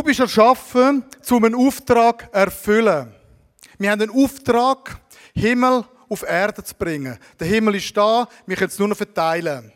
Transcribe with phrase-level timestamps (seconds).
[0.00, 3.12] Du bist erschaffen, um einen Auftrag zu erfüllen.
[3.76, 4.98] Wir haben einen Auftrag,
[5.34, 7.18] Himmel auf Erde zu bringen.
[7.38, 9.70] Der Himmel ist da, wir können es nur noch verteilen.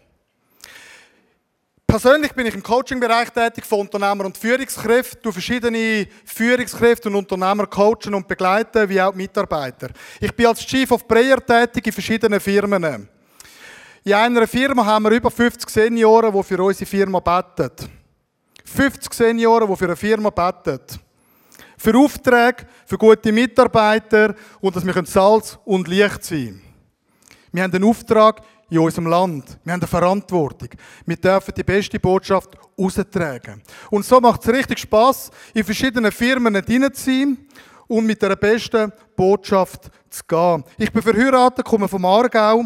[1.87, 5.21] Persönlich bin ich im Coaching-Bereich tätig von Unternehmer und Führungskräften.
[5.23, 9.91] Du verschiedene Führungskräfte und Unternehmer coachen und begleiten, wie auch Mitarbeiter.
[10.19, 13.11] Ich bin als Chief of Prayer tätig in verschiedenen Firmen.
[14.03, 18.04] In einer Firma haben wir über 50 Senioren, die für unsere Firma beten.
[18.65, 21.01] 50 Senioren, die für eine Firma beten.
[21.77, 26.63] Für Aufträge, für gute Mitarbeiter und dass wir Salz und Licht sein können.
[27.53, 28.41] Wir haben einen Auftrag
[28.71, 29.59] in unserem Land.
[29.63, 30.71] Wir haben eine Verantwortung.
[31.07, 33.63] Wir dürfen die beste Botschaft austragen.
[33.91, 37.39] Und so macht es richtig Spaß, in verschiedenen Firmen zu sein
[37.87, 40.65] und mit der besten Botschaft zu gehen.
[40.79, 42.65] Ich bin verheiratet, komme vom Aargau.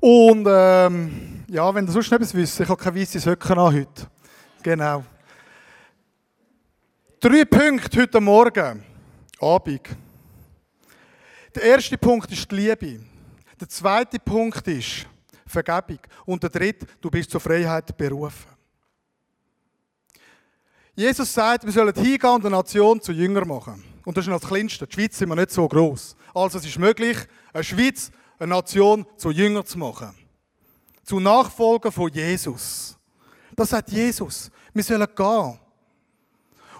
[0.00, 4.06] Und ähm, ja, wenn du sonst etwas wissen, ich habe keine weiße Söcke an heute.
[4.62, 5.04] Genau.
[7.18, 8.84] Drei Punkte heute Morgen.
[9.40, 9.80] Abend.
[11.54, 13.00] Der erste Punkt ist die Liebe.
[13.60, 15.06] Der zweite Punkt ist
[15.44, 15.98] Vergebung.
[16.24, 18.48] Und der dritte, du bist zur Freiheit berufen.
[20.94, 23.82] Jesus sagt, wir sollen hingehen und eine Nation zu Jünger machen.
[24.04, 24.86] Und das ist noch das Kleinste.
[24.86, 26.14] Die Schweiz sind wir nicht so groß.
[26.32, 27.16] Also es ist möglich,
[27.52, 30.19] eine Schweiz, eine Nation zu Jünger zu machen.
[31.02, 32.96] Zu Nachfolger von Jesus.
[33.56, 34.50] Das sagt Jesus.
[34.72, 35.58] Wir sollen gehen.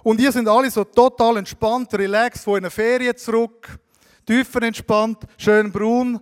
[0.03, 3.79] Und ihr sind alle so total entspannt, relaxed, von einer Ferien zurück,
[4.25, 6.21] tiefer entspannt, schön braun.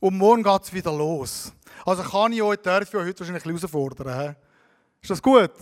[0.00, 1.52] Und morgen geht es wieder los.
[1.84, 4.36] Also kann ich euch, darf ich euch heute wahrscheinlich herausfordern.
[5.00, 5.52] Ist das gut?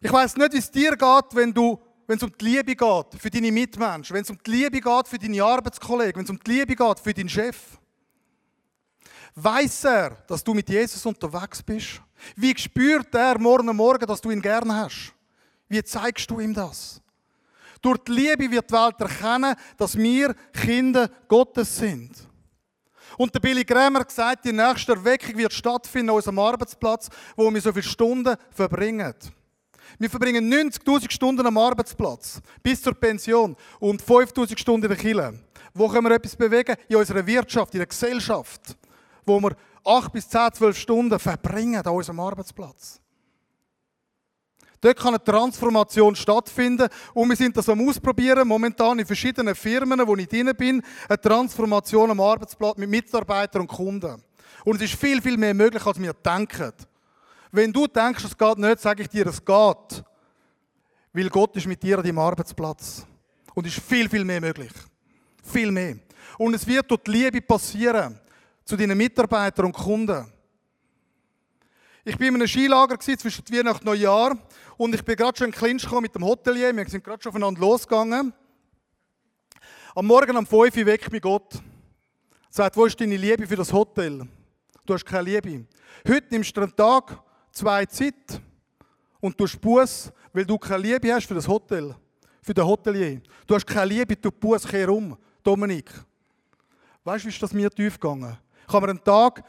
[0.00, 3.06] Ich weiß nicht, wie es dir geht, wenn du wenn es um die Liebe geht
[3.18, 6.38] für deine Mitmenschen, wenn es um die Liebe geht für deine Arbeitskollegen, wenn es um
[6.38, 7.56] die Liebe geht für deinen Chef.
[9.36, 12.00] Weiß er, dass du mit Jesus unterwegs bist?
[12.36, 15.12] Wie spürt er morgen Morgen, dass du ihn gerne hast?
[15.68, 17.00] Wie zeigst du ihm das?
[17.82, 22.12] Durch die Liebe wird die Welt erkennen, dass wir Kinder Gottes sind.
[23.18, 27.60] Und der Billy Graham gesagt, die nächste Erweckung wird stattfinden an unserem Arbeitsplatz, wo wir
[27.60, 29.14] so viele Stunden verbringen.
[29.98, 35.38] Wir verbringen 90.000 Stunden am Arbeitsplatz, bis zur Pension und 5.000 Stunden in der Kille.
[35.72, 36.76] Wo können wir etwas bewegen?
[36.88, 38.76] In unserer Wirtschaft, in der Gesellschaft,
[39.26, 43.00] wo wir 8 bis 10, 12 Stunden verbringen an unserem Arbeitsplatz.
[44.80, 50.06] Dort kann eine Transformation stattfinden und wir sind das am Ausprobieren, momentan in verschiedenen Firmen,
[50.06, 54.22] wo ich drin bin, eine Transformation am Arbeitsplatz mit Mitarbeitern und Kunden.
[54.62, 56.72] Und es ist viel, viel mehr möglich, als wir denken.
[57.50, 60.04] Wenn du denkst, es geht nicht, sage ich dir, es geht.
[61.12, 63.06] Weil Gott ist mit dir an deinem Arbeitsplatz.
[63.54, 64.72] Und es ist viel, viel mehr möglich.
[65.42, 65.96] Viel mehr.
[66.36, 68.18] Und es wird durch die Liebe passieren
[68.64, 70.32] zu deinen Mitarbeitern und Kunden.
[72.04, 74.36] Ich war in einem Skilager zwischen Weihnachten und Neujahr
[74.76, 76.74] und ich bin gerade schon in Clinch mit dem Hotelier.
[76.76, 78.32] Wir sind gerade schon aufeinander losgegangen.
[79.94, 81.54] Am Morgen um 5 Uhr weckt mich Gott.
[82.50, 84.26] Sagt, wo ist deine Liebe für das Hotel?
[84.84, 85.66] Du hast keine Liebe.
[86.06, 87.18] Heute nimmst du einen Tag,
[87.50, 88.40] zwei Zeit
[89.20, 91.94] und du Buß, weil du keine Liebe hast für das Hotel,
[92.42, 93.22] für den Hotelier.
[93.46, 95.16] Du hast keine Liebe, du Buß, kehr um.
[95.42, 95.90] Dominik.
[97.02, 98.36] Weißt du, wie ist das mir tief gegangen?
[98.66, 99.44] Ich habe mir einen Tag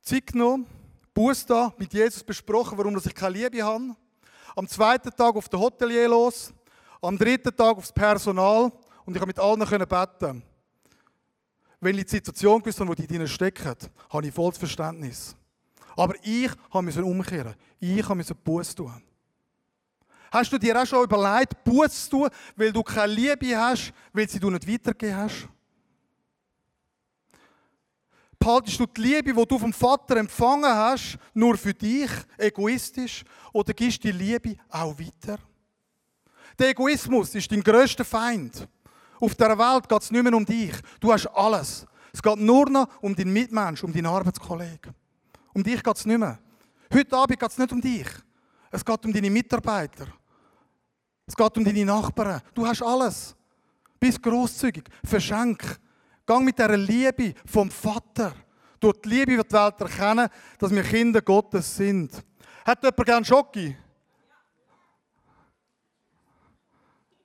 [0.00, 0.66] Zeit genommen,
[1.14, 3.94] Buß da, mit Jesus besprochen, warum ich keine Liebe habe.
[4.56, 6.52] Am zweiten Tag auf den Hotelier los,
[7.00, 8.72] am dritten Tag aufs Personal
[9.04, 10.42] und ich habe mit allen beten.
[11.80, 13.74] Wenn ich die Situation gewusst habe, die drinnen stecken,
[14.10, 15.34] habe ich volles Verständnis.
[15.96, 17.54] Aber ich musste umkehren.
[17.80, 19.02] Ich musste Buß tun.
[20.30, 24.28] Hast du dir auch schon überlegt, Buß zu tun, weil du keine Liebe hast, weil
[24.28, 25.48] sie du nicht weitergegeben hast?
[28.42, 33.22] Behaltest du die Liebe, die du vom Vater empfangen hast, nur für dich, egoistisch,
[33.52, 35.38] oder gibst du die Liebe auch weiter?
[36.58, 38.66] Der Egoismus ist dein grösster Feind.
[39.20, 40.72] Auf der Welt geht es nicht mehr um dich.
[40.98, 41.86] Du hast alles.
[42.12, 44.92] Es geht nur noch um deinen Mitmensch, um deinen Arbeitskollegen.
[45.54, 46.40] Um dich geht es nicht mehr.
[46.92, 48.08] Heute Abend geht es nicht um dich.
[48.72, 50.08] Es geht um deine Mitarbeiter.
[51.28, 52.42] Es geht um deine Nachbarn.
[52.52, 53.36] Du hast alles.
[54.00, 54.82] Bist großzügig.
[55.04, 55.78] Verschenk.
[56.26, 58.34] Gang mit dieser Liebe vom Vater.
[58.78, 60.28] Durch die Liebe wird die Welt erkennen,
[60.58, 62.12] dass wir Kinder Gottes sind.
[62.64, 63.76] Hat jemand gerne Schocke?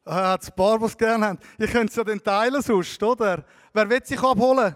[0.06, 1.40] Ah, hat ein paar, die es gerne haben.
[1.58, 3.44] Ihr könnt es ja dann teilen sonst, oder?
[3.74, 4.76] Wer will sich abholen?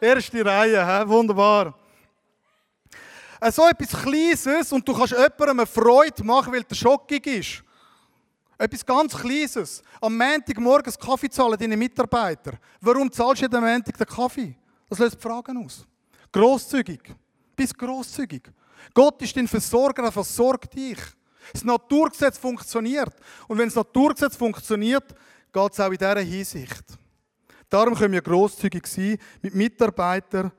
[0.00, 1.08] Erste Reihe, he?
[1.08, 1.74] wunderbar.
[3.40, 7.64] Äh, so etwas Kleines und du kannst jemandem eine Freude machen, weil der schockig ist.
[8.58, 9.82] Etwas ganz Kleines.
[10.00, 12.58] Am Montagmorgen Kaffee zahlen deine Mitarbeiter.
[12.80, 14.56] Warum zahlst du jeden Montag den Kaffee?
[14.88, 15.86] Das löst Fragen aus.
[16.32, 17.14] Großzügig.
[17.54, 18.50] Bist großzügig.
[18.92, 20.98] Gott ist dein Versorger, er versorgt dich.
[21.52, 23.14] Das Naturgesetz funktioniert.
[23.46, 25.14] Und wenn das Naturgesetz funktioniert,
[25.52, 26.84] geht es auch in dieser Hinsicht.
[27.68, 30.50] Darum können wir großzügig sein mit Mitarbeitern.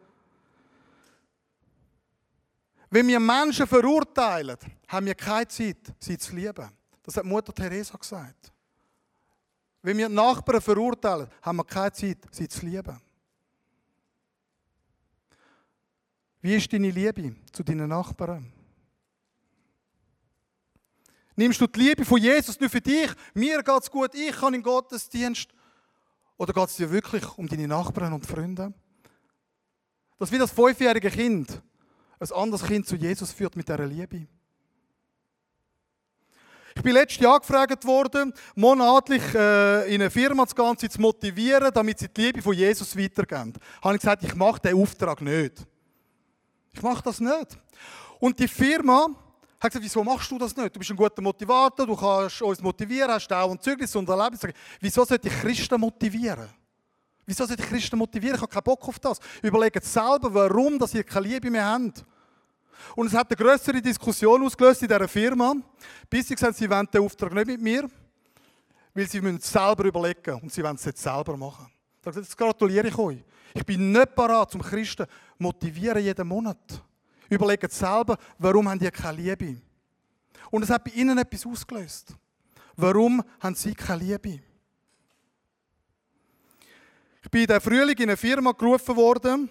[2.90, 4.58] Wenn wir Menschen verurteilen,
[4.88, 6.79] haben wir keine Zeit, sie zu lieben.
[7.10, 8.54] Das hat Mutter Teresa gesagt.
[9.82, 13.02] Wenn wir Nachbarn verurteilen, haben wir keine Zeit, sie zu lieben.
[16.40, 18.54] Wie ist deine Liebe zu deinen Nachbarn?
[21.36, 23.10] Nimmst du die Liebe von Jesus nur für dich?
[23.34, 25.50] Mir geht es gut, ich kann in Gottesdienst.
[26.38, 28.72] Oder geht es dir wirklich um deine Nachbarn und Freunde?
[30.20, 31.60] Dass wie das fünfjährige Kind
[32.20, 34.28] ein anderes Kind zu Jesus führt mit dieser Liebe.
[36.80, 41.70] Ich bin letztes Jahr gefragt worden, monatlich äh, in einer Firma das Ganze zu motivieren,
[41.74, 43.52] damit sie die Liebe von Jesus weitergeben.
[43.84, 45.68] Habe ich gesagt, ich mache diesen Auftrag nicht.
[46.72, 47.58] Ich mache das nicht.
[48.18, 49.08] Und die Firma
[49.60, 50.74] hat gesagt, wieso machst du das nicht?
[50.74, 54.40] Du bist ein guter Motivator, du kannst uns motivieren, hast auch ein Zeugnis und Erlebnis.
[54.80, 56.48] Wieso sollte ich Christen motivieren?
[57.26, 58.38] Wieso sollte ich Christen motivieren?
[58.38, 59.20] Ich habe keinen Bock auf das.
[59.42, 62.06] Überlegt selber, warum dass ihr keine Liebe mehr habt.
[62.96, 65.56] Und es hat eine größere Diskussion ausgelöst in dieser Firma,
[66.10, 67.90] bis sie gesagt sie wollen den Auftrag nicht mit mir,
[68.94, 71.68] weil sie müssen es selber überlegen und sie wollen es jetzt selber machen.
[72.02, 73.24] Das gratuliere ich euch.
[73.54, 75.06] Ich bin nicht parat, zum Christen
[75.38, 76.84] motivieren jeden Monat.
[77.30, 79.62] Überlegt selber, warum haben die keine Liebe?
[80.50, 82.16] Und es hat bei ihnen etwas ausgelöst.
[82.76, 84.40] Warum haben sie keine Liebe?
[87.22, 89.50] Ich bin in Frühling in eine Firma gerufen worden.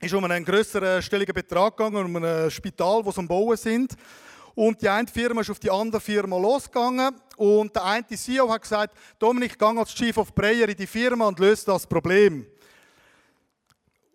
[0.00, 3.94] Ist um einen größeren stelligen Betrag gegangen, um ein Spital, das am Bauen sind.
[4.54, 7.14] Und die eine Firma ist auf die andere Firma losgegangen.
[7.36, 11.28] Und der eine CEO hat gesagt, Dominik, geh als Chief of Prayer in die Firma
[11.28, 12.46] und löse das Problem.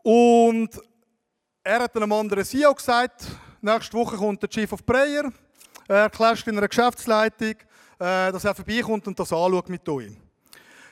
[0.01, 0.69] Und
[1.63, 3.27] er hat einem anderen CEO gesagt,
[3.61, 5.31] nächste Woche kommt der Chief of Prayer,
[5.87, 7.55] er erklärt in einer Geschäftsleitung,
[7.99, 10.17] äh, dass er vorbeikommt und das anschaut mit euch.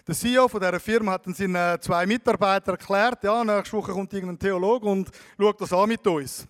[0.06, 4.12] Der CEO von dieser Firma hat dann seinen zwei Mitarbeitern erklärt, ja, nächste Woche kommt
[4.12, 5.10] irgendein Theologe und
[5.40, 6.46] schaut das an mit uns.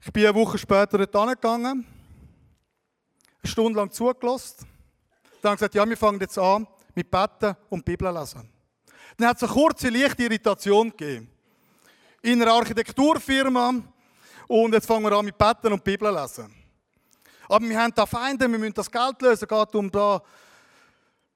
[0.00, 1.84] Ich bin eine Woche später dort angegangen,
[3.42, 4.68] eine Stunde lang zugelassen,
[5.40, 6.64] dann gesagt, ja, wir fangen jetzt an
[6.94, 8.48] mit Betten und Bibel lesen.
[9.16, 11.28] Dann hat es eine kurze, leichte Irritation gegeben.
[12.22, 13.74] In einer Architekturfirma.
[14.46, 16.54] Und jetzt fangen wir an mit Betten und Bibel lesen.
[17.48, 20.22] Aber wir haben da Feinde, wir müssen das Geld lösen, es geht um da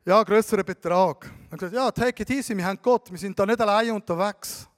[0.06, 1.30] ja, größeren Betrag.
[1.50, 4.68] Dann gesagt, ja, take it easy, wir haben Gott, wir sind da nicht alleine unterwegs.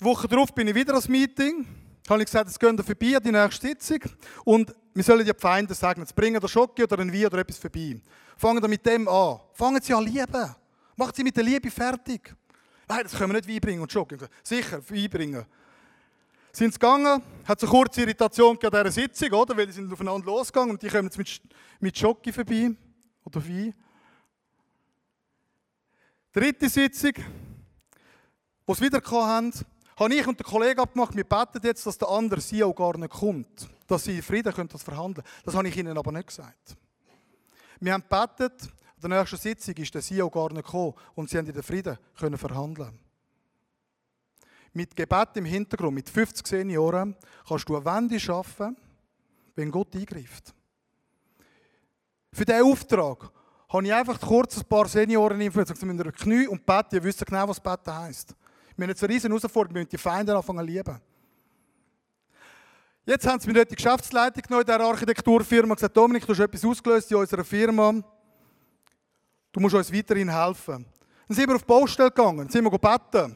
[0.00, 1.66] Die Woche darauf bin ich wieder ans Meeting.
[2.08, 3.98] Habe ich gesagt, jetzt gehen wir vorbei an die nächste Sitzung
[4.44, 7.58] und wir sollen die Feinde sagen, jetzt bringen der Schocke oder ein Wein oder etwas
[7.58, 8.00] vorbei.
[8.36, 9.40] Fangen wir mit dem an.
[9.52, 10.54] Fangen Sie an lieben.
[10.96, 12.34] Macht sie mit der Liebe fertig.
[12.88, 14.16] Nein, das können wir nicht Wein bringen und Schoki.
[14.42, 15.44] Sicher, Wein bringen.
[16.52, 19.54] Sind sie gegangen, hat es eine kurze Irritation an dieser Sitzung, oder?
[19.54, 21.42] Weil die sind aufeinander losgegangen und die kommen jetzt mit,
[21.80, 22.70] mit Schoki vorbei.
[23.26, 23.74] Oder Wein.
[26.32, 27.12] Dritte Sitzung,
[28.64, 29.52] wo sie wieder haben,
[29.98, 33.10] habe ich und der Kollege abgemacht, wir beten jetzt, dass der andere CEO gar nicht
[33.10, 33.68] kommt.
[33.86, 36.76] Dass sie in Frieden können das verhandeln Das habe ich ihnen aber nicht gesagt.
[37.80, 38.70] Wir haben gebetet,
[39.02, 41.62] an der nächsten Sitzung ist der CEO gar nicht gekommen und sie haben in den
[41.62, 42.98] Frieden können verhandeln.
[44.72, 47.16] Mit Gebet im Hintergrund, mit 50 Senioren,
[47.48, 48.76] kannst du eine Wende schaffen,
[49.54, 50.55] wenn Gott eingreift.
[52.36, 53.30] Für diesen Auftrag
[53.70, 57.24] habe ich einfach kurz ein paar Senioren informiert, sie müssen Knie und beten, ihr wisst
[57.24, 58.34] genau, was beten heisst.
[58.76, 61.00] Wir haben jetzt eine riesen Herausforderung, wir müssen die Feinde anfangen zu lieben.
[63.06, 66.62] Jetzt haben sie mir die Geschäftsleitung genommen in dieser Architekturfirma gesagt, Dominik, du hast etwas
[66.62, 68.02] ausgelöst in unserer Firma.
[69.50, 70.84] Du musst uns weiterhin helfen.
[71.26, 73.34] Dann sind wir auf die Baustelle gegangen, dann sind wir beten.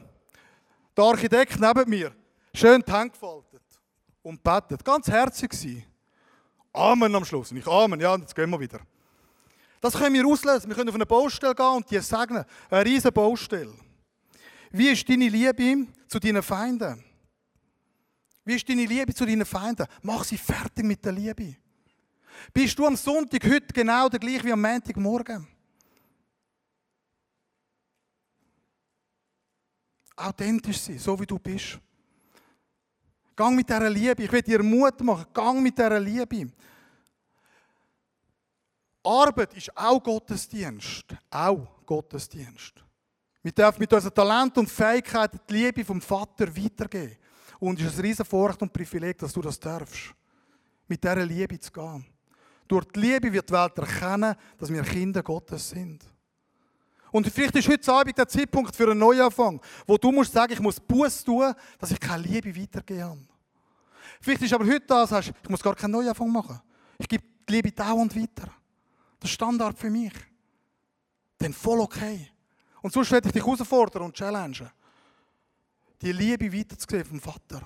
[0.95, 2.11] Der Architekt neben mir,
[2.53, 3.63] schön die Hände gefaltet
[4.21, 4.85] und betet.
[4.85, 5.90] Ganz herzig war.
[6.73, 7.51] Amen am Schluss.
[7.51, 8.79] Nicht Amen, ja, jetzt gehen wir wieder.
[9.81, 10.69] Das können wir auslösen.
[10.69, 12.45] Wir können auf eine Baustelle gehen und die segnen.
[12.69, 13.73] Eine riesige Baustelle.
[14.71, 17.03] Wie ist deine Liebe zu deinen Feinden?
[18.45, 19.87] Wie ist deine Liebe zu deinen Feinden?
[20.01, 21.55] Mach sie fertig mit der Liebe.
[22.53, 25.47] Bist du am Sonntag heute genau der gleiche wie am Montagmorgen?
[30.15, 31.79] Authentisch sein, so wie du bist.
[33.35, 34.23] Gang mit dieser Liebe.
[34.23, 35.25] Ich will dir Mut machen.
[35.33, 36.51] Gang mit dieser Liebe.
[39.03, 41.05] Arbeit ist auch Gottesdienst.
[41.29, 42.73] Auch Gottesdienst.
[43.41, 47.17] Wir dürfen mit unserem Talent und Fähigkeiten die Liebe vom Vater weitergeben.
[47.59, 50.13] Und es ist ein riesen Vorrecht und Privileg, dass du das darfst.
[50.87, 52.05] Mit dieser Liebe zu gehen.
[52.67, 56.05] Durch die Liebe wird die Welt erkennen, dass wir Kinder Gottes sind.
[57.11, 60.59] Und vielleicht ist heute Abend der Zeitpunkt für einen Neuanfang, wo du musst sagen, ich
[60.59, 63.27] muss Buß tun, dass ich keine Liebe weitergehen
[64.21, 66.61] Vielleicht ist aber heute das, sagst, ich muss gar keinen Neuanfang machen.
[66.97, 68.53] Ich gebe die Liebe dauernd weiter.
[69.19, 70.13] Das ist Standard für mich.
[71.39, 72.31] Dann voll okay.
[72.83, 74.69] Und sonst werde ich dich herausfordern und challengen.
[76.01, 77.61] Die Liebe weiterzugeben vom Vater.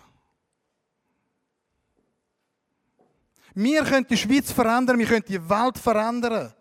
[3.53, 6.53] Wir können die Schweiz verändern, wir können die Welt verändern.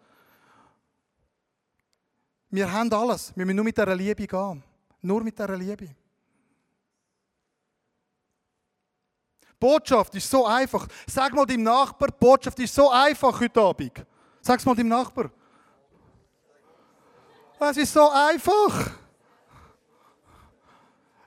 [2.54, 3.32] Wir haben alles.
[3.34, 4.62] Wir müssen nur mit dieser Liebe gehen.
[5.02, 5.88] Nur mit dieser Liebe.
[9.58, 10.86] Botschaft ist so einfach.
[11.04, 14.06] Sag mal deinem Nachbar, Botschaft ist so einfach heute Abend.
[14.40, 15.30] Sag es mal deinem Nachbar.
[17.58, 18.92] Es ist so einfach.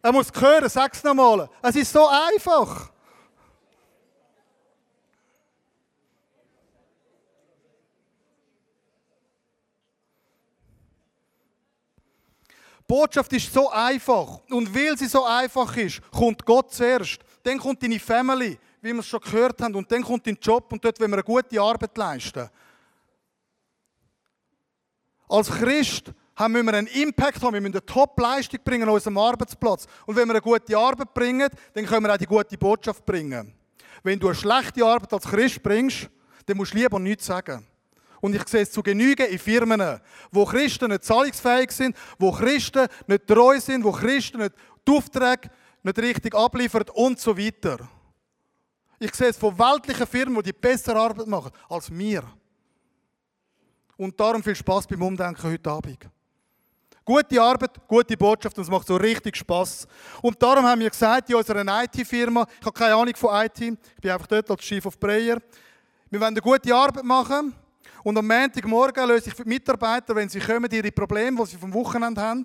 [0.01, 1.50] Er muss hören, sag es nochmal.
[1.62, 2.89] Es ist so einfach.
[12.88, 14.39] Botschaft ist so einfach.
[14.50, 17.20] Und weil sie so einfach ist, kommt Gott zuerst.
[17.44, 19.75] Dann kommt deine Family, wie wir es schon gehört haben.
[19.75, 22.50] Und dann kommt dein Job und dort wollen wir eine gute Arbeit leisten.
[25.29, 29.88] Als Christ haben wir einen Impact haben, wir müssen eine Top-Leistung bringen an unserem Arbeitsplatz.
[30.06, 33.53] Und wenn wir eine gute Arbeit bringen, dann können wir auch die gute Botschaft bringen.
[34.03, 36.10] Wenn du eine schlechte Arbeit als Christ bringst,
[36.46, 37.67] dann musst du lieber nichts sagen.
[38.21, 40.00] Und ich sehe es zu Genügen in Firmen,
[40.31, 44.55] wo Christen nicht zahlungsfähig sind, wo Christen nicht treu sind, wo Christen nicht
[44.88, 45.50] die Aufträge
[45.83, 47.77] nicht richtig abliefern und so weiter.
[49.00, 52.24] Ich sehe es von weltlichen Firmen, die, die bessere Arbeit machen als wir.
[53.95, 56.09] Und darum viel Spaß beim Umdenken heute Abend.
[57.05, 59.88] Gute Arbeit, gute Botschaft und es macht so richtig Spaß.
[60.21, 64.01] Und darum haben wir gesagt, in unserer IT-Firma, ich habe keine Ahnung von IT, ich
[64.01, 65.38] bin einfach dort als Chief of Prayer,
[66.09, 67.55] wir wollen eine gute Arbeit machen
[68.03, 71.58] und am Montagmorgen löse ich für die Mitarbeiter, wenn sie kommen, ihre Probleme, die sie
[71.58, 72.44] vom Wochenende haben,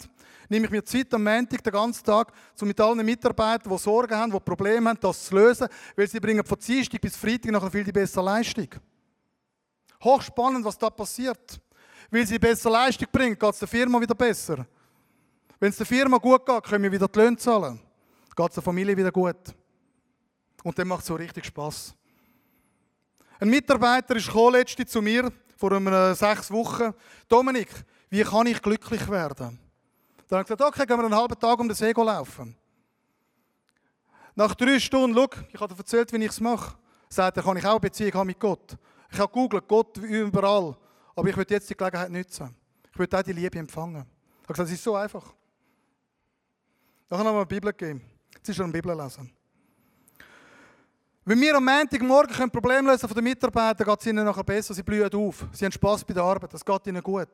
[0.49, 4.15] nehme ich mir Zeit am Montag, den ganzen Tag, um mit allen Mitarbeitern, die Sorgen
[4.15, 7.71] haben, die Probleme haben, das zu lösen, weil sie bringen von Dienstag bis Freitag nachher
[7.71, 8.69] viel die bessere Leistung.
[10.03, 11.61] Hochspannend, was da passiert.
[12.11, 14.67] Weil sie bessere Leistung bringen, geht es der Firma wieder besser.
[15.59, 17.81] Wenn es der Firma gut geht, können wir wieder die Löhne zahlen.
[18.35, 19.55] Geht es der Familie wieder gut.
[20.63, 21.95] Und dann macht es so richtig Spass.
[23.43, 26.95] Ein Mitarbeiter ist letzte zu mir vor einem sechs Wochen.
[27.29, 27.71] Dominik,
[28.09, 29.59] wie kann ich glücklich werden?
[30.29, 32.57] Dann habe ich gesagt, okay, gehen wir einen halben Tag um den See laufen.
[34.37, 36.77] Nach drei Stunden, schau, ich habe dir erzählt, wie ich es mache.
[37.09, 38.77] Sagt er, kann ich auch eine Beziehung haben mit Gott.
[39.11, 40.77] Ich habe gegoogelt, Gott überall.
[41.17, 42.55] Aber ich will jetzt die Gelegenheit nutzen.
[42.93, 44.07] Ich will auch die Liebe empfangen.
[44.43, 45.35] Ich habe gesagt, es ist so einfach.
[47.09, 48.03] Dann haben wir eine Bibel gegeben.
[48.37, 49.33] Jetzt ist er eine Bibel lesen.
[51.25, 54.75] Wenn wir am Montagmorgen ein Problem lösen von den Mitarbeitern, geht es ihnen nachher besser,
[54.75, 55.47] sie blühen auf.
[55.53, 57.29] Sie haben Spass bei der Arbeit, das geht ihnen gut.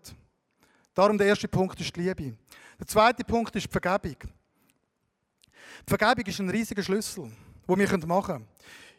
[0.92, 2.36] Darum der erste Punkt ist die Liebe.
[2.78, 4.16] Der zweite Punkt ist die Vergebung.
[4.20, 7.32] Die Vergebung ist ein riesiger Schlüssel,
[7.66, 8.48] den wir machen können.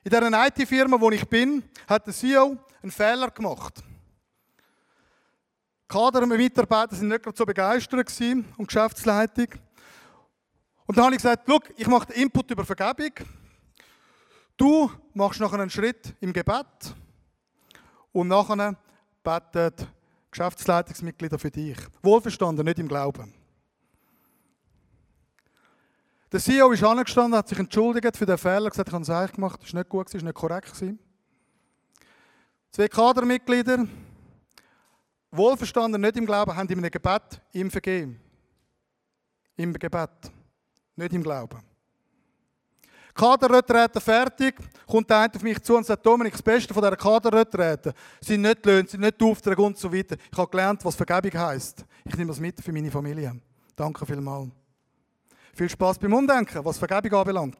[0.03, 3.84] In dieser IT-Firma, wo ich bin, hat der CEO einen Fehler gemacht.
[5.88, 8.12] Kader und Mitarbeiter sind nicht so begeistert
[8.58, 9.50] und Geschäftsleitung.
[10.88, 13.13] Und dann habe ich gesagt, ich mache den Input über Vergebung.
[14.60, 16.94] Du machst nachher einen Schritt im Gebet
[18.12, 18.75] und nachher
[19.24, 19.88] betet
[20.30, 21.78] Geschäftsleitungsmitglieder für dich.
[22.04, 23.34] Wohlverstanden, nicht im Glauben.
[26.30, 29.32] Der CEO ist angestanden, hat sich entschuldigt für den Fehler, gesagt, ich habe es eigentlich
[29.32, 30.74] gemacht, das war nicht gut, das war nicht korrekt.
[32.72, 33.88] Zwei Kadermitglieder,
[35.32, 38.20] wohlverstanden, nicht im Glauben, haben ihm ein Gebet ihm vergeben.
[39.56, 40.10] Im Gebet,
[40.98, 41.68] nicht im Glauben.
[43.19, 44.55] Kaderretreten fertig,
[44.88, 48.41] kommt der eine auf mich zu und sagt, Dominik, das Beste von dieser Kaderretreten sind
[48.41, 50.15] nicht Löhne, sind nicht Aufträge und so weiter.
[50.31, 51.83] Ich habe gelernt, was Vergebung heisst.
[52.05, 53.35] Ich nehme das mit für meine Familie.
[53.75, 54.47] Danke vielmals.
[55.53, 57.57] Viel Spaß beim Umdenken, was Vergebung anbelangt.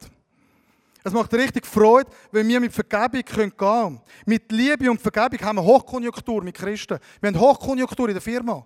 [1.04, 4.00] Es macht richtig Freude, wenn wir mit Vergebung gehen können.
[4.24, 6.98] Mit Liebe und Vergebung haben wir Hochkonjunktur mit Christen.
[7.20, 8.64] Wir haben Hochkonjunktur in der Firma.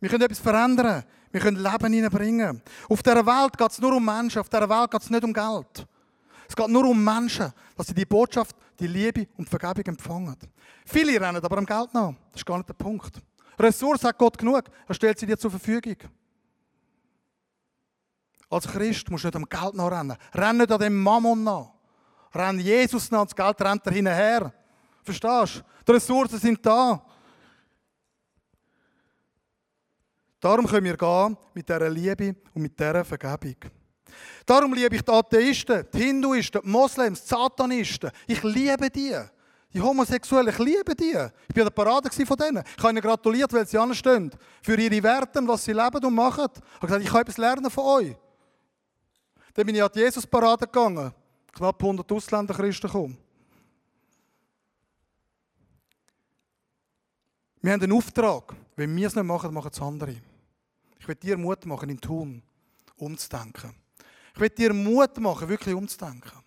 [0.00, 1.04] Wir können etwas verändern.
[1.30, 2.62] Wir können Leben hineinbringen.
[2.88, 4.40] Auf dieser Welt geht es nur um Menschen.
[4.40, 5.86] Auf dieser Welt geht es nicht um Geld.
[6.48, 10.36] Es geht nur um Menschen, dass sie die Botschaft, die Liebe und die Vergebung empfangen.
[10.84, 12.14] Viele rennen aber am Geld nach.
[12.32, 13.20] Das ist gar nicht der Punkt.
[13.58, 14.64] Ressource hat Gott genug.
[14.86, 15.96] Er stellt sie dir zur Verfügung.
[18.48, 20.16] Als Christ musst du nicht am Geld nachrennen.
[20.34, 21.72] Renn nicht an dem Mammon nach.
[22.32, 24.52] Renn Jesus nach, das Geld rennt er hinterher.
[25.02, 25.62] Verstehst du?
[25.86, 27.02] Die Ressourcen sind da.
[30.40, 33.56] Darum können wir gehen mit dieser Liebe und mit dieser Vergebung.
[34.44, 38.10] Darum liebe ich die Atheisten, die Hinduisten, die Moslems, die Satanisten.
[38.26, 39.16] Ich liebe die.
[39.72, 41.10] Die Homosexuellen, ich liebe die.
[41.10, 42.62] Ich war an der Parade von denen.
[42.76, 44.30] Ich habe ihnen gratuliert, weil sie anstehen.
[44.62, 46.46] Für ihre Werte, was sie leben und machen.
[46.54, 48.16] Ich habe gesagt, ich kann etwas lernen von euch.
[49.52, 51.12] Dann bin ich an die Jesus-Parade gegangen.
[51.52, 53.18] Knapp 100 Ausländer-Christen gekommen.
[57.60, 58.54] Wir haben einen Auftrag.
[58.76, 60.20] Wenn wir es nicht machen, machen es andere.
[60.98, 62.42] Ich will dir Mut machen, in Tun
[62.96, 63.74] umzudenken.
[64.34, 66.44] Ich will dir Mut machen, wirklich umzudenken.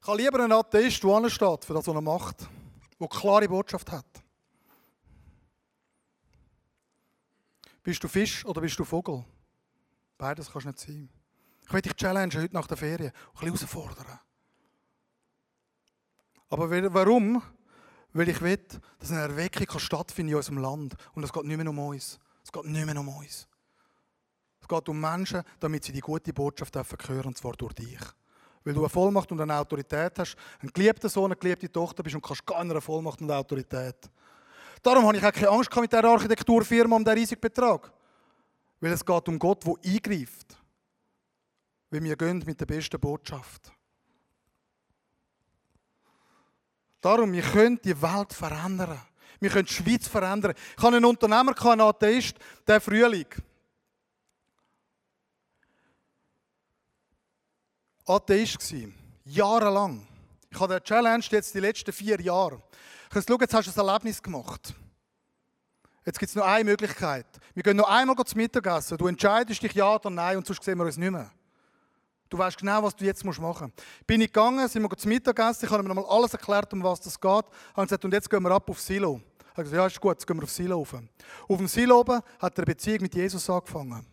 [0.00, 2.48] Ich habe lieber einen Atheist, der ansteht für das, was er macht, der
[2.98, 4.04] eine klare Botschaft hat.
[7.84, 9.24] Bist du Fisch oder bist du Vogel?
[10.22, 11.08] Beides kannst du nicht sein.
[11.66, 14.20] Ich will dich challengen heute nach der Ferien, ein bisschen herausfordern.
[16.48, 17.42] Aber warum?
[18.12, 18.60] Weil ich will,
[19.00, 20.94] dass eine Erweckung stattfinden in unserem Land.
[21.14, 22.20] Und es geht nicht mehr um uns.
[22.44, 23.48] Es geht nicht mehr um uns.
[24.60, 27.98] Es geht um Menschen, damit sie die gute Botschaft hören dürfen, und zwar durch dich.
[28.62, 32.14] Weil du eine Vollmacht und eine Autorität hast, ein geliebter Sohn, eine geliebte Tochter bist
[32.14, 34.08] und kannst gar eine Vollmacht und Autorität.
[34.84, 37.92] Darum habe ich auch keine Angst mit dieser Architekturfirma um diesen riesigen Betrag.
[38.82, 40.58] Weil es geht um Gott, der eingreift.
[41.88, 43.72] Weil wir gehen mit der besten Botschaft.
[47.00, 49.00] Darum, wir können die Welt verändern.
[49.38, 50.54] Wir können die Schweiz verändern.
[50.76, 52.36] Ich habe einen Unternehmer, einen Atheist,
[52.66, 53.28] der Frühling.
[58.04, 58.94] Atheist gewesen.
[59.26, 60.08] Jahrelang.
[60.50, 62.60] Ich habe den Challenge jetzt die letzten vier Jahre.
[63.10, 64.74] Ich habe jetzt hast du ein Erlebnis gemacht.
[66.04, 67.26] Jetzt gibt es noch eine Möglichkeit.
[67.54, 68.98] Wir gehen noch einmal zum Mittagessen.
[68.98, 71.30] Du entscheidest dich ja oder nein und sonst sehen wir uns nicht mehr.
[72.28, 74.06] Du weißt genau, was du jetzt machen musst.
[74.06, 77.00] Bin ich gegangen, sind wir zum Mittagessen, ich habe mir nochmal alles erklärt, um was
[77.00, 77.44] das geht.
[77.44, 79.20] Ich habe gesagt, und jetzt gehen wir ab auf Silo.
[79.38, 80.94] Ich habe gesagt, ja, ist gut, jetzt gehen wir auf Silo rauf.
[81.46, 84.06] Auf dem Silo oben hat er eine Beziehung mit Jesus angefangen.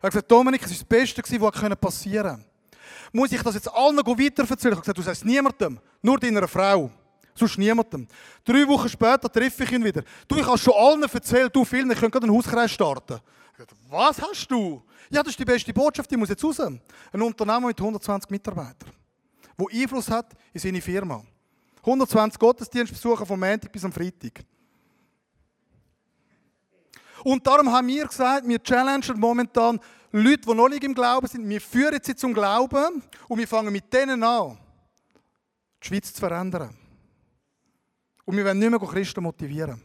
[0.00, 2.46] Er hat gesagt, Dominik, es war das Beste, was passieren konnte.
[3.12, 4.72] Muss ich das jetzt allen weiter erzählen?
[4.72, 6.90] Ich habe gesagt, du sagst niemandem, nur deiner Frau.
[7.34, 8.06] Sonst niemandem.
[8.44, 10.02] Drei Wochen später treffe ich ihn wieder.
[10.28, 13.18] Du, ich habe schon allen erzählt, du vielen, ich könnte gerade einen Hauskreis starten.
[13.52, 14.82] Gesagt, was hast du?
[15.10, 16.60] Ja, das ist die beste Botschaft, die muss jetzt raus.
[16.60, 18.90] Ein Unternehmen mit 120 Mitarbeitern,
[19.58, 21.22] der Einfluss hat in seine Firma.
[21.78, 24.44] 120 Gottesdienstbesucher vom Montag bis am Freitag.
[27.24, 29.80] Und darum haben wir gesagt, wir challengen momentan
[30.12, 33.72] Leute, die noch nicht im Glauben sind, wir führen sie zum Glauben und wir fangen
[33.72, 34.58] mit denen an,
[35.82, 36.76] die Schweiz zu verändern.
[38.24, 39.82] Und wir wollen nicht mehr Christen motivieren.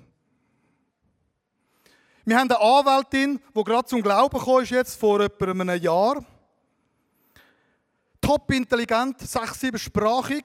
[2.25, 6.23] Wir haben eine Anwältin, die gerade zum Glauben gekommen ist, jetzt vor etwa einem Jahr.
[8.19, 10.43] Top intelligent, sechs, sieben sprachig.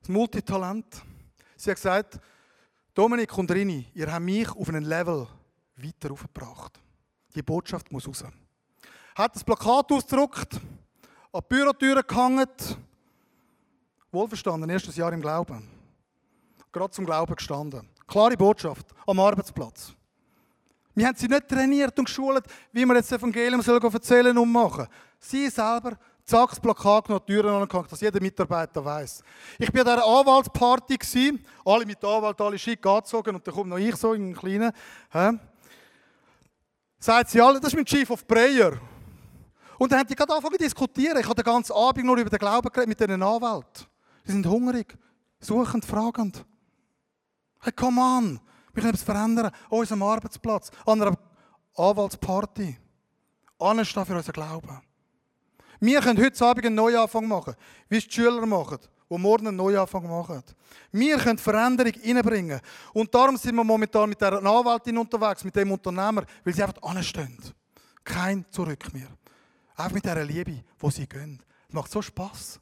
[0.00, 0.86] Das Multitalent.
[1.56, 2.18] Sie hat gesagt,
[2.92, 5.28] Dominik und Rini, ihr habt mich auf einen Level
[5.76, 6.80] weiter aufgebracht.
[7.34, 8.24] Die Botschaft muss raus.
[9.14, 10.54] Hat das Plakat ausgedruckt,
[11.32, 12.48] an die Bürotüre gehangen.
[14.16, 15.68] Wohlverstanden, erstes Jahr im Glauben.
[16.72, 17.86] Gerade zum Glauben gestanden.
[18.06, 19.92] Klare Botschaft am Arbeitsplatz.
[20.94, 24.86] Wir haben sie nicht trainiert und geschult, wie man jetzt das Evangelium erzählen und machen.
[25.18, 29.22] Sie selber zack, das Plakat noch die Türen angehangen, dass jeder Mitarbeiter weiß.
[29.58, 33.76] Ich war an dieser Anwaltsparty, alle mit Anwalt, alle schick angezogen und dann kommt noch
[33.76, 34.72] ich so in einen kleinen.
[35.12, 35.38] He?
[36.98, 38.80] Sagt sie alle, das ist mein Chief of Prayer.
[39.78, 41.18] Und dann haben die gerade angefangen zu diskutieren.
[41.18, 43.95] Ich habe den ganzen Abend nur über den Glauben geredet mit diesen Anwälten.
[44.26, 44.96] Die sind hungrig,
[45.40, 46.44] suchend, fragend.
[47.60, 48.40] Hey, come on,
[48.72, 49.46] wir können etwas verändern.
[49.46, 51.16] An unserem Arbeitsplatz, an einer
[51.76, 52.76] Anwaltsparty.
[53.58, 54.80] Anstehen für unseren Glauben.
[55.80, 57.54] Wir können heute Abend einen Neuanfang machen,
[57.88, 58.78] wie es die Schüler machen,
[59.10, 60.42] die morgen einen Neuanfang machen.
[60.90, 62.60] Wir können Veränderung reinbringen.
[62.92, 66.82] Und darum sind wir momentan mit der Anwältin unterwegs, mit dem Unternehmer, weil sie einfach
[66.82, 67.38] anstehen.
[68.02, 69.08] Kein Zurück mehr.
[69.74, 71.42] Einfach mit dieser Liebe, wo sie gehen.
[71.70, 72.60] Macht so Spass.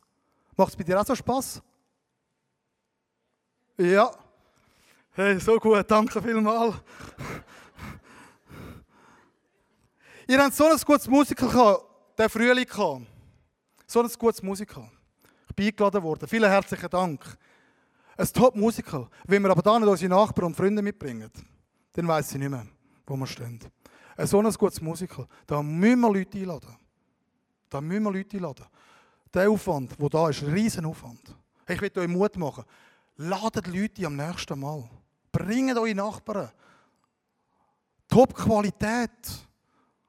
[0.56, 1.62] Macht es bei dir auch so Spass?
[3.76, 4.10] Ja.
[5.12, 6.74] Hey, so gut, danke vielmals.
[10.26, 13.06] Ihr habt so ein gutes Musiker gehabt der Frühling kam.
[13.86, 14.88] So ein gutes Musical.
[15.48, 16.28] Ich bin eingeladen worden.
[16.28, 17.20] Vielen herzlichen Dank.
[18.16, 19.08] Ein Top-Musical.
[19.26, 21.30] Wenn wir aber da nicht unsere Nachbarn und Freunde mitbringen,
[21.92, 22.66] dann weiss ich nicht mehr,
[23.06, 23.60] wo wir stehen.
[24.16, 25.26] Ein so ein gutes Musical.
[25.46, 26.76] Da müssen wir Leute einladen.
[27.68, 28.66] Da müssen wir Leute einladen.
[29.34, 31.34] Der Aufwand, der da ist, ein riesen Aufwand.
[31.66, 32.64] Ich will euch Mut machen.
[33.16, 34.88] Ladet Leute am nächsten Mal.
[35.32, 36.52] Bringt eure Nachbarn.
[38.06, 39.10] Top-Qualität.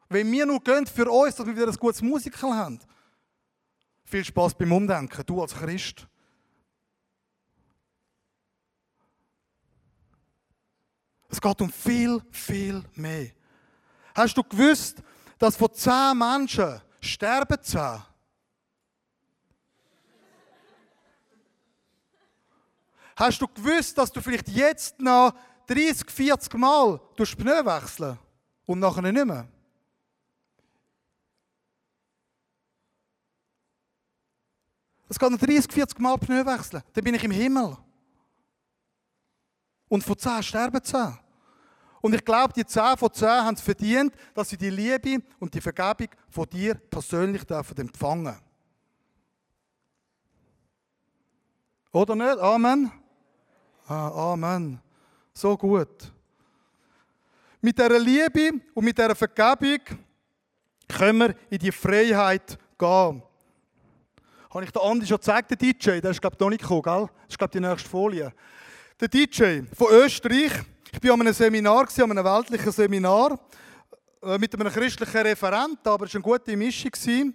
[0.10, 2.80] Wenn wir nur gehen für uns, dass wir wieder ein gutes Musical haben.
[4.04, 6.08] Viel Spaß beim Umdenken, du als Christ.
[11.30, 13.32] Es geht um viel, viel mehr.
[14.14, 15.02] Hast du gewusst,
[15.40, 18.04] dass von zehn Menschen sterben zehn?
[23.16, 25.34] Hast du gewusst, dass du vielleicht jetzt noch
[25.68, 28.20] 30, 40 Mal durch Pneu wechseln
[28.66, 29.48] und nachher nicht mehr?
[35.08, 36.84] Es noch 30, 40 Mal Pneu wechseln.
[36.92, 37.78] Dann bin ich im Himmel.
[39.88, 41.18] Und von 10 sterben 10.
[42.02, 45.54] Und ich glaube, die 10 von 10 haben es verdient, dass sie die Liebe und
[45.54, 48.38] die Vergebung von dir persönlich dürfen empfangen
[51.92, 52.40] Oder nicht?
[52.40, 52.92] Amen?
[53.88, 54.80] Ah, Amen.
[55.34, 56.12] So gut.
[57.62, 59.80] Mit dieser Liebe und mit dieser Vergebung
[60.88, 63.22] können wir in die Freiheit gehen.
[64.50, 66.00] Habe ich der Andi schon gezeigt, der DJ?
[66.00, 67.02] Der ist, glaube ich, noch nicht gekommen, gell?
[67.02, 68.34] Das ist, glaube ich, die nächste Folie.
[69.00, 70.52] Der DJ von Österreich.
[70.92, 73.40] Ich war an einem Seminar, an einem weltlichen Seminar,
[74.24, 77.34] äh, mit einem christlichen Referenten, aber es war eine gute Mischung.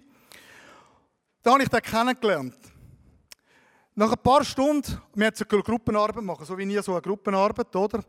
[1.43, 2.70] Da habe ich den kennengelernt.
[4.01, 7.75] Nach ein paar Stunden, wir haben eine Gruppenarbeit machen, so wie nie so eine Gruppenarbeit,
[7.75, 8.03] oder?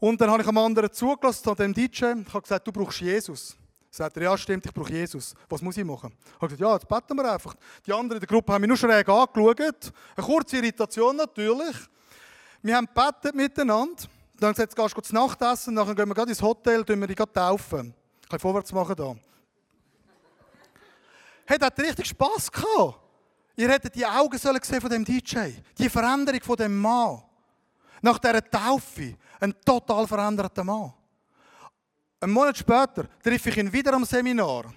[0.00, 2.98] Und dann habe ich einem anderen zugelassen, an dem DJ, ich habe gesagt, du brauchst
[2.98, 3.54] Jesus.
[3.90, 5.34] Sagt er, ja stimmt, ich brauche Jesus.
[5.50, 6.14] Was muss ich machen?
[6.18, 7.54] Ich habe gesagt, ja, jetzt beten wir einfach.
[7.86, 9.60] Die anderen in der Gruppe haben mich nur schräg angeschaut.
[10.16, 11.76] Eine kurze Irritation natürlich.
[12.62, 14.04] Wir haben gebetet miteinander.
[14.38, 16.86] Dann haben gesagt, jetzt gehst du zu Nacht essen, dann gehen wir gerade ins Hotel,
[16.86, 17.94] tun wir dich taufen.
[18.22, 19.14] Ich kann vorwärts machen da.
[21.44, 23.01] Hey, das hat richtig Spass gehabt.
[23.56, 25.50] Ihr hättet die Augen sollen sehen von dem DJ.
[25.78, 27.22] Die Veränderung von dem Mann.
[28.00, 29.16] Nach dieser Taufe.
[29.40, 30.92] Ein total veränderter Mann.
[32.20, 34.72] Einen Monat später treffe ich ihn wieder am Seminar.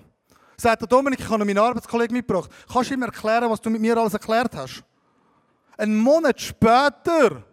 [0.58, 2.50] Sagt der Dominik, ich habe meinen Arbeitskollegen mitgebracht.
[2.72, 4.84] Kannst du ihm erklären, was du mit mir alles erklärt hast?
[5.78, 7.44] Einen Monat später,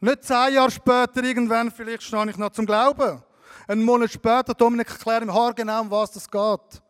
[0.00, 3.22] nicht zehn Jahre später, irgendwann, vielleicht stehe ich noch zum Glauben.
[3.68, 6.82] Einen Monat später, Dominik, erklärt ihm haargenau, um was das geht.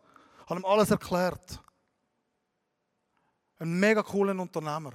[0.43, 1.61] Ich habe ihm alles erklärt.
[3.59, 4.91] Ein mega cooler Unternehmer.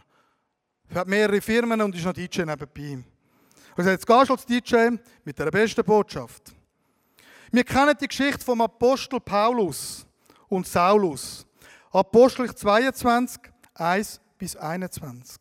[0.89, 3.03] Er hat mehrere Firmen und ist noch DJ nebenbei.
[3.77, 4.89] Und jetzt gehst du als DJ
[5.25, 6.55] mit der besten Botschaft.
[7.51, 10.07] Wir kennen die Geschichte vom Apostel Paulus
[10.49, 11.47] und Saulus.
[11.91, 13.41] Apostel 22,
[13.75, 15.41] 1 bis 21.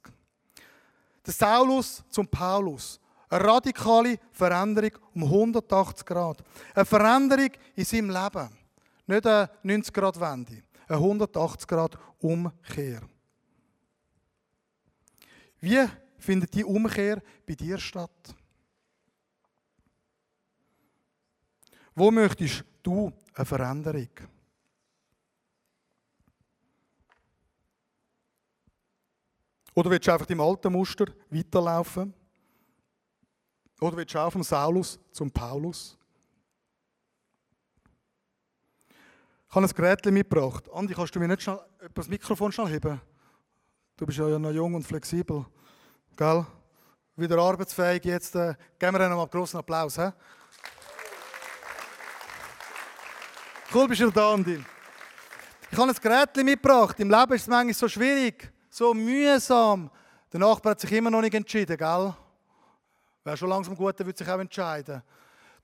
[1.25, 2.99] Der Saulus zum Paulus.
[3.29, 6.43] Eine radikale Veränderung um 180 Grad.
[6.73, 8.49] Eine Veränderung in seinem Leben.
[9.07, 10.63] Nicht eine 90 Grad Wende.
[10.91, 13.01] Eine 180 Grad Umkehr.
[15.61, 18.35] Wie findet die Umkehr bei dir statt?
[21.95, 24.09] Wo möchtest du eine Veränderung?
[29.73, 32.13] Oder willst du einfach im alten Muster weiterlaufen?
[33.79, 35.97] Oder willst du auch vom Saulus zum Paulus?
[39.51, 40.63] Ich habe ein Gerät mitgebracht.
[40.73, 41.59] Andi, kannst du mir nicht schnell
[41.93, 43.01] das Mikrofon schnell heben?
[43.97, 45.45] Du bist ja noch jung und flexibel.
[46.15, 46.45] Gell?
[47.17, 48.33] Wieder arbeitsfähig jetzt.
[48.33, 49.97] Äh, geben wir ihnen mal einen großen Applaus.
[49.97, 50.09] He?
[53.73, 54.63] Cool, bist du da, Andi.
[55.69, 56.97] Ich habe ein Gerät mitgebracht.
[57.01, 59.91] Im Leben ist es manchmal so schwierig, so mühsam.
[60.31, 62.13] Der Nachbar hat sich immer noch nicht entschieden, gell?
[63.25, 65.03] Wäre schon langsam gut, würde sich auch entscheiden.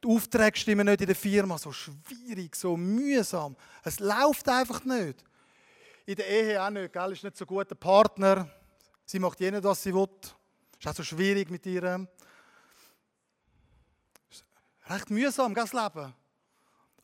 [0.04, 1.58] Die Aufträge stimmen nicht in der Firma.
[1.58, 3.56] So schwierig, so mühsam.
[3.84, 5.24] Es läuft einfach nicht.
[6.06, 7.12] In der Ehe auch nicht, gell?
[7.12, 8.50] Ist nicht so ein guter Partner.
[9.06, 10.08] Sie macht jene, was sie will.
[10.80, 12.08] Ist auch so schwierig mit ihr.
[14.86, 16.14] Recht mühsam, das Leben.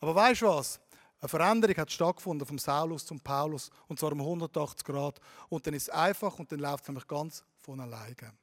[0.00, 0.80] Aber weißt du was?
[1.20, 5.20] Eine Veränderung hat stattgefunden vom Saulus zum Paulus und zwar um 180 Grad.
[5.48, 8.34] Und dann ist es einfach und dann läuft es nämlich ganz von alleine.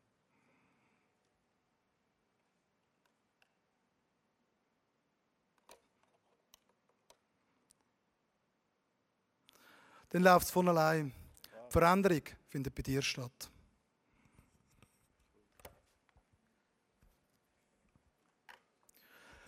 [10.12, 11.12] Dann läuft es von allein.
[11.68, 13.50] Die Veränderung findet bei dir statt.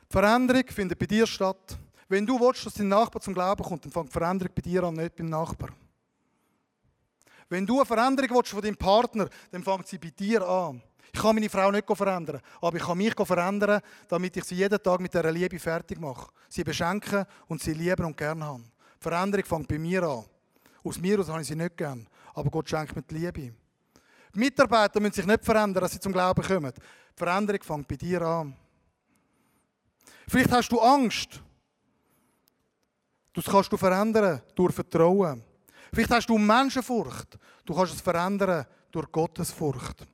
[0.10, 1.78] Die Veränderung findet bei dir statt.
[2.08, 4.84] Wenn du willst, dass dein Nachbar zum Glauben kommt, dann fängt die Veränderung bei dir
[4.84, 5.70] an, nicht beim Nachbar.
[7.50, 10.82] Wenn du eine Veränderung willst von deinem Partner, dann fängt sie bei dir an.
[11.12, 14.82] Ich kann meine Frau nicht verändern, aber ich kann mich verändern, damit ich sie jeden
[14.82, 16.32] Tag mit dieser Liebe fertig mache.
[16.48, 18.72] Sie beschenken und sie lieben und gerne haben.
[19.00, 20.26] Die Veränderung fängt bei mir an.
[20.84, 23.54] Aus mir aus habe ich sie nicht gern, aber Gott schenkt mir die Liebe.
[24.36, 26.74] Die Mitarbeiter müssen sich nicht verändern, dass sie zum Glauben kommen.
[26.74, 28.56] Die Veränderung fängt bei dir an.
[30.28, 31.42] Vielleicht hast du Angst,
[33.34, 35.44] das kannst du verändern durch Vertrauen.
[35.94, 37.38] Vielleicht hast du Menschenfurcht.
[37.66, 40.06] Du kannst es verändern durch Gottesfurcht.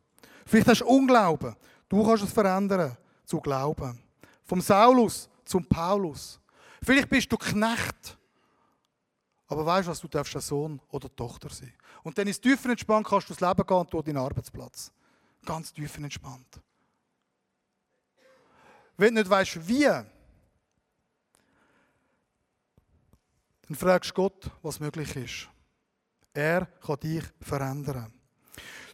[0.45, 1.55] Vielleicht hast du Unglauben.
[1.87, 3.99] Du kannst es verändern zu Glauben.
[4.43, 6.39] Vom Saulus zum Paulus.
[6.81, 8.17] Vielleicht bist du Knecht.
[9.49, 11.73] Aber weißt du was, du darfst ein Sohn oder Tochter sein.
[12.03, 14.91] Und dann ist tiefer entspannt, kannst du das Leben gehen und durch deinen Arbeitsplatz.
[15.43, 16.61] Ganz tiefer entspannt.
[18.95, 20.07] Wenn du nicht weißt, wie, dann
[23.73, 25.49] fragst du Gott, was möglich ist.
[26.31, 28.13] Er kann dich verändern.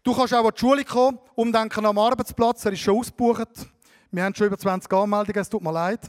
[0.04, 3.50] Du kannst auch an die Schule kommen, umdenken am Arbeitsplatz, er ist schon ausgebucht.
[4.12, 6.00] Wir haben schon über 20 Anmeldungen, es tut mir leid.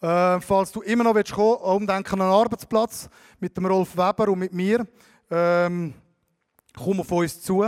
[0.00, 3.08] Äh, falls du immer noch willst kommen umdenken an den Arbeitsplatz
[3.40, 4.86] mit dem Rolf Weber und mit mir,
[5.30, 5.94] ähm,
[6.76, 7.62] komm auf uns zu.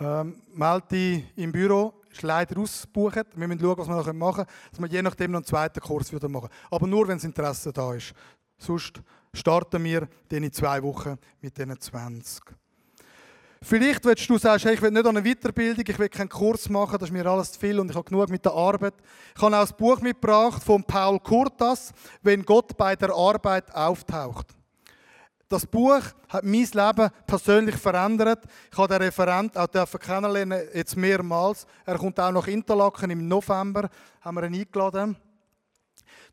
[0.00, 3.26] Ähm, melde dich im Büro, ist leider ausgebucht.
[3.34, 5.80] Wir müssen schauen, was wir noch machen können, dass wir je nachdem noch einen zweiten
[5.80, 6.48] Kurs wieder machen.
[6.70, 8.14] Aber nur, wenn das Interesse da ist.
[8.56, 9.02] Sonst
[9.34, 12.61] starten wir in zwei Wochen mit diesen 20.
[13.64, 16.68] Vielleicht willst du sagen, hey, ich will nicht an eine Weiterbildung, ich will keinen Kurs
[16.68, 18.94] machen, das ist mir alles zu viel und ich habe genug mit der Arbeit.
[19.36, 24.48] Ich habe auch das Buch mitgebracht von Paul Kurtas, «Wenn Gott bei der Arbeit auftaucht».
[25.48, 28.42] Das Buch hat mein Leben persönlich verändert.
[28.72, 31.64] Ich habe den Referent auch kennenlernen, jetzt mehrmals.
[31.84, 33.88] Er kommt auch nach Interlaken im November,
[34.22, 35.16] haben wir ihn eingeladen.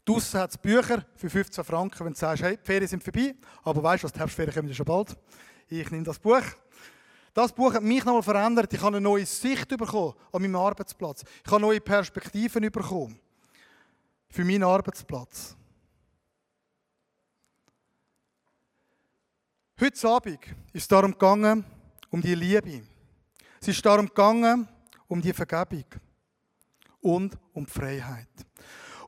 [0.04, 3.36] Draussen hat es Bücher für 15 Franken, wenn du sagst, hey, die Ferien sind vorbei,
[3.64, 5.16] aber weißt du was, die Herbstferien kommen ja schon bald.
[5.68, 6.42] Ich nehme das Buch.
[7.40, 8.74] Das Buch hat mich nochmal verändert.
[8.74, 11.24] Ich habe eine neue Sicht bekommen an meinem Arbeitsplatz.
[11.46, 13.18] Ich habe neue Perspektiven bekommen
[14.30, 15.56] für meinen Arbeitsplatz.
[19.80, 20.40] Heute Abend
[20.74, 21.64] ist es darum gegangen,
[22.10, 22.82] um die Liebe.
[23.62, 24.68] Es ist darum gegangen,
[25.08, 25.86] um die Vergebung
[27.00, 28.28] und um die Freiheit.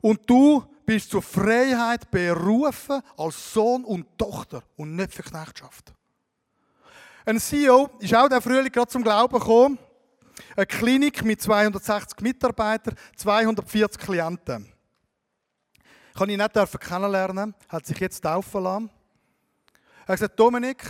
[0.00, 5.92] Und du bist zur Freiheit berufen als Sohn und Tochter und nicht für Knechtschaft.
[7.24, 9.78] Ein CEO ist auch der Frühling gerade zum Glauben gekommen.
[10.56, 14.72] Eine Klinik mit 260 Mitarbeitern, 240 Klienten.
[16.10, 18.90] Ich kann ihn nicht kennenlernen, hat sich jetzt taufen lassen.
[20.04, 20.84] Er hat gesagt, Dominik,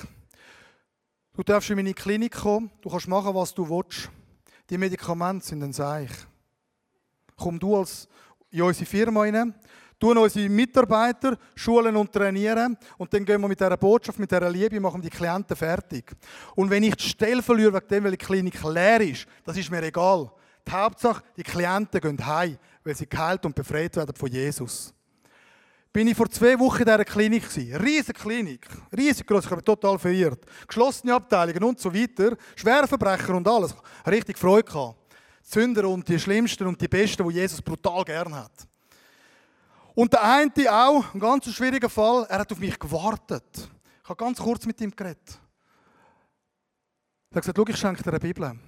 [1.34, 4.10] du darfst in meine Klinik kommen, du kannst machen, was du willst.
[4.70, 6.10] Die Medikamente sind ein Seich.
[7.36, 8.08] Komm du als
[8.50, 9.54] in unsere Firma rein,
[10.02, 14.50] tun unsere Mitarbeiter schulen und trainieren und dann gehen wir mit dieser Botschaft, mit dieser
[14.50, 16.10] Liebe, machen die Klienten fertig.
[16.56, 19.70] Und wenn ich die Stelle verliere, wegen dem, weil die Klinik leer ist, das ist
[19.70, 20.28] mir egal.
[20.66, 24.92] Die Hauptsache, die Klienten gehen heim, weil sie geheilt und befreit werden von Jesus.
[25.92, 27.76] Bin ich vor zwei Wochen in dieser Klinik gewesen.
[27.76, 28.66] Riesige Klinik.
[28.96, 29.44] Riesig groß.
[29.44, 30.40] Ich habe mich total verirrt.
[30.66, 32.34] Geschlossene Abteilungen und so weiter.
[32.56, 33.74] Schwerverbrecher und alles.
[34.06, 34.96] Richtig Freude gehabt.
[35.42, 38.66] Sünder und die Schlimmsten und die Besten, die Jesus brutal gern hat.
[39.94, 43.68] Und der eine auch, ein ganz schwieriger Fall, er hat auf mich gewartet.
[44.02, 45.38] Ich habe ganz kurz mit ihm geredet.
[47.30, 48.58] Er hat gesagt, schau, ich schenke dir eine Bibel.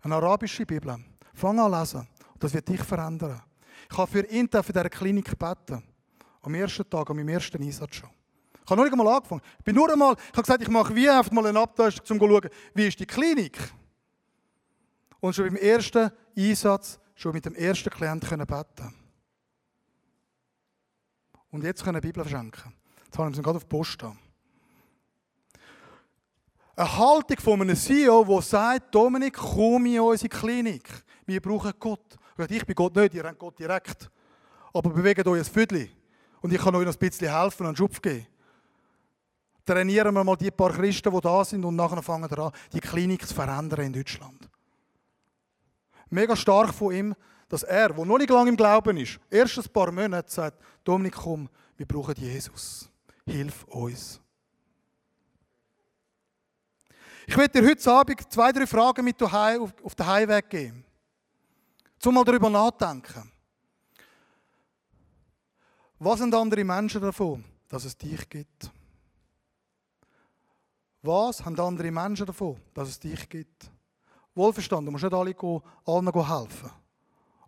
[0.00, 0.96] Eine arabische Bibel.
[1.34, 2.06] Fang an lesen.
[2.38, 3.40] Das wird dich verändern.
[3.90, 5.82] Ich habe für ihn in dieser Klinik beten.
[6.42, 8.10] Am ersten Tag, an meinem ersten Einsatz schon.
[8.64, 9.40] Ich habe noch nicht einmal angefangen.
[9.58, 12.28] Ich bin nur einmal, ich habe gesagt, ich mache wie einfach mal eine Abtastung, um
[12.28, 13.58] zu schauen, wie ist die Klinik.
[15.20, 18.97] Und schon beim ersten Einsatz, schon mit dem ersten Klienten beten
[21.50, 22.74] und jetzt können Bibel verschenken.
[23.04, 24.18] Jetzt haben wir gerade auf die Post an.
[26.76, 30.88] Eine Haltung von einem CEO, der sagt, Dominik, komm in unsere Klinik.
[31.26, 32.16] Wir brauchen Gott.
[32.48, 34.08] Ich bin Gott nicht, ihr habt Gott direkt.
[34.72, 35.88] Aber bewegt euch ein Viertel.
[36.40, 38.26] Und ich kann euch noch ein bisschen helfen und einen Schupf geben.
[39.66, 42.80] Trainieren wir mal die paar Christen, die da sind und nachher fangen wir an, die
[42.80, 44.48] Klinik zu verändern in Deutschland.
[46.10, 47.14] Mega stark von ihm,
[47.48, 51.14] dass er, der noch nicht lange im Glauben ist, erst ein paar Monate sagt, Dominik,
[51.14, 52.88] komm, wir brauchen Jesus.
[53.26, 54.20] Hilf uns.
[57.26, 60.84] Ich werde dir heute Abend zwei, drei Fragen mit auf den Heimweg geben.
[61.98, 63.30] Zum mal darüber nachdenken.
[65.98, 68.70] Was sind andere Menschen davon, dass es dich gibt?
[71.02, 73.70] Was haben andere Menschen davon, dass es dich gibt?
[74.34, 75.34] Wohlverstanden, du musst nicht alle
[75.84, 76.70] allen helfen.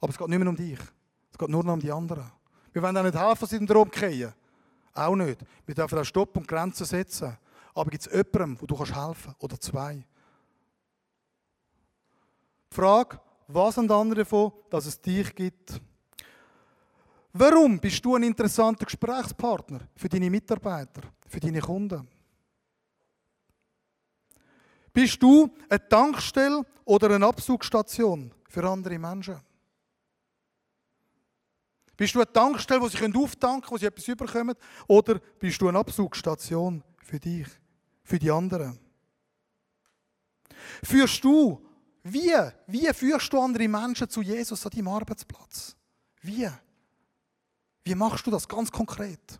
[0.00, 0.78] Aber es geht nicht mehr um dich.
[1.30, 2.30] Es geht nur noch um die anderen.
[2.72, 4.32] Wir wollen auch nicht helfen, sie den umkehren.
[4.94, 5.40] Auch nicht.
[5.66, 7.36] Wir dürfen auch Stopp und Grenzen setzen.
[7.74, 10.04] Aber gibt es jemandem, wo du kannst helfen Oder zwei?
[12.70, 15.80] Die Frage, was sind andere davon, dass es dich gibt?
[17.32, 22.08] Warum bist du ein interessanter Gesprächspartner für deine Mitarbeiter, für deine Kunden?
[24.92, 29.40] Bist du eine Tankstelle oder eine Abzugstation für andere Menschen?
[32.00, 34.56] Bist du eine Tankstelle, wo sie auftanken können, wo sie etwas überkommen?
[34.88, 37.46] Oder bist du eine Abzugstation für dich,
[38.02, 38.80] für die anderen?
[40.82, 41.62] Führst du
[42.02, 42.32] Wie?
[42.66, 45.76] Wie führst du andere Menschen zu Jesus an deinem Arbeitsplatz?
[46.22, 46.48] Wie?
[47.84, 49.38] Wie machst du das ganz konkret?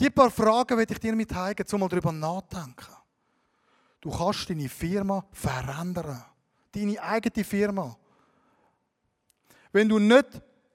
[0.00, 2.96] Die paar Fragen werde ich dir mitteilen, um mal darüber nachdenken.
[4.00, 6.24] Du kannst deine Firma verändern.
[6.72, 7.96] Deine eigene Firma.
[9.72, 10.26] Wenn du nicht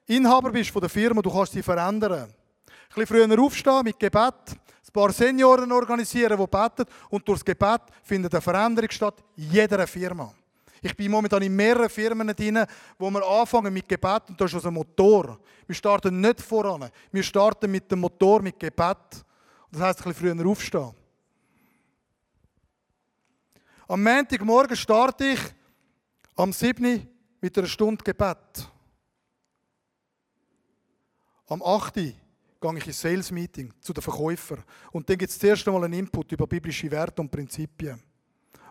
[0.06, 2.24] Inhaber bist von der Firma, du kannst sie verändern.
[2.24, 2.30] Ein
[2.94, 7.80] bisschen früher aufstehen mit Gebet, ein paar Senioren organisieren, die beten und durch das Gebet
[8.02, 10.32] findet eine Veränderung statt in jeder Firma.
[10.80, 12.64] Ich bin momentan in mehreren Firmen drin,
[12.98, 15.40] wo wir anfangen mit Gebet und das ist ein Motor.
[15.66, 19.24] Wir starten nicht voran, wir starten mit dem Motor, mit Gebet.
[19.72, 20.92] Das heisst, ein bisschen früher aufstehen.
[23.88, 25.40] Am Montagmorgen starte ich
[26.36, 27.08] am 7.
[27.40, 28.68] mit einer Stunde Gebet.
[31.46, 31.94] Am 8.
[31.94, 32.14] gehe
[32.78, 34.64] ich ins Sales Meeting zu den Verkäufern.
[34.92, 38.02] Und dann gibt es das erste Mal einen Input über biblische Werte und Prinzipien.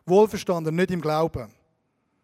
[0.05, 1.49] Wohlverstanden, nicht im Glauben.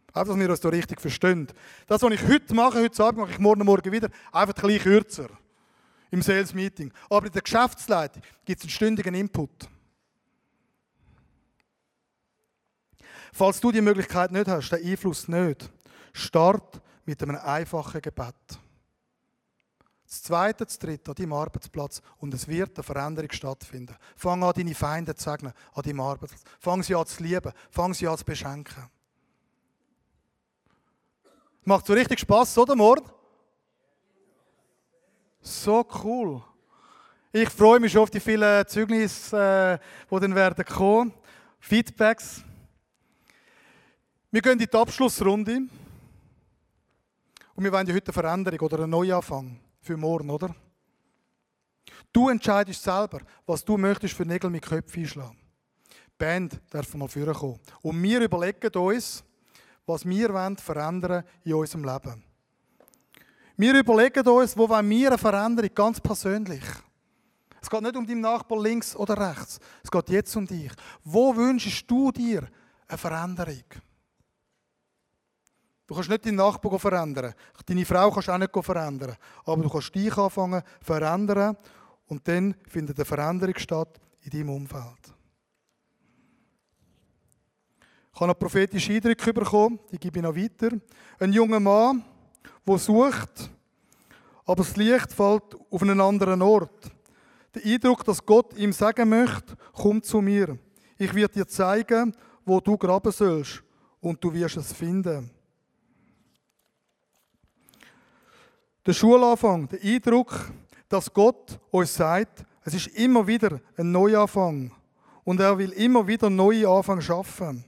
[0.07, 1.47] Einfach, dass wir uns da richtig verstehen.
[1.88, 4.81] Das, was ich heute mache, heute Abend mache ich morgen Morgen wieder, einfach ein bisschen
[4.81, 5.29] kürzer.
[6.12, 6.91] Im Sales Meeting.
[7.09, 9.69] Aber in der Geschäftsleitung gibt es einen stündigen Input.
[13.31, 15.71] Falls du die Möglichkeit nicht hast, den Einfluss nicht,
[16.12, 18.33] start mit einem einfachen Gebet.
[20.10, 23.95] Das zweite, das dritte an deinem Arbeitsplatz und es wird eine Veränderung stattfinden.
[24.15, 26.41] Fang an, deine Feinde zu segnen an deinem Arbeitsplatz.
[26.60, 27.54] Fang sie an zu lieben.
[27.69, 28.89] Fang sie an zu beschenken.
[31.63, 33.04] Macht so richtig Spaß, oder, Mord?
[35.41, 36.41] So cool.
[37.32, 41.13] Ich freue mich schon auf die vielen Zeugnisse, äh, die dann werden kommen.
[41.60, 42.43] Feedbacks.
[44.32, 45.62] Wir gehen in die Abschlussrunde.
[47.54, 50.56] Und wir wollen ja heute eine Veränderung oder einen Neuanfang für morgen, oder?
[52.12, 55.38] Du entscheidest selber, was du möchtest für Nägel mit Köpfen einschlagen.
[55.89, 57.60] Die Band darf mal vorkommen.
[57.82, 59.24] Und wir überlegen uns,
[59.86, 62.24] was wir verändern in unserem Leben.
[63.58, 66.63] Wir überlegen uns, wo wollen wir eine Veränderung, ganz persönlich.
[67.62, 69.60] Es geht nicht um deinen Nachbar links oder rechts.
[69.84, 70.72] Es geht jetzt um dich.
[71.04, 72.48] Wo wünschst du dir
[72.88, 73.63] eine Veränderung?
[75.89, 77.34] Du kannst nicht deinen Nachbar verändern.
[77.65, 79.15] Deine Frau kannst du auch nicht verändern.
[79.43, 81.58] Aber du kannst dich anfangen zu verändern
[82.06, 85.13] und dann findet eine Veränderung statt in deinem Umfeld.
[88.13, 90.78] Ich habe noch prophetische Eindrücke bekommen, die gebe ich noch weiter.
[91.17, 92.06] Ein junger Mann,
[92.67, 93.49] der sucht,
[94.45, 96.91] aber das Licht fällt auf einen anderen Ort.
[97.56, 100.56] Der Eindruck, dass Gott ihm sagen möchte, komm zu mir.
[100.99, 103.63] Ich werde dir zeigen, wo du graben sollst
[103.99, 105.32] und du wirst es finden.
[108.89, 110.52] Der Schulanfang, der Eindruck,
[110.88, 114.71] dass Gott uns sagt, es ist immer wieder ein Neuanfang
[115.23, 117.63] und er will immer wieder neue Anfang schaffen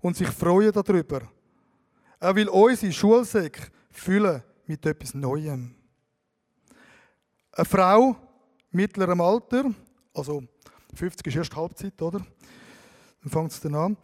[0.00, 1.20] und sich freuen darüber.
[2.18, 5.72] Er will unsere Schulsäcke füllen mit etwas Neuem.
[7.52, 8.16] Eine Frau
[8.72, 9.72] mittlerem Alter,
[10.12, 10.42] also
[10.96, 12.26] 50 ist erst Halbzeit, oder?
[13.22, 13.96] Dann fängt es dann an.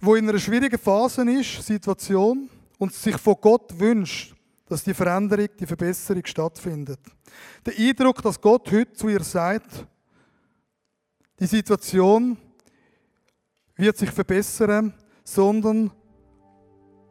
[0.00, 2.48] Wo in einer schwierigen Phase ist, Situation,
[2.78, 4.35] und sich von Gott wünscht,
[4.68, 7.00] dass die Veränderung, die Verbesserung stattfindet.
[7.64, 9.86] Der Eindruck, dass Gott heute zu ihr sagt,
[11.38, 12.36] die Situation
[13.76, 15.90] wird sich verbessern, sondern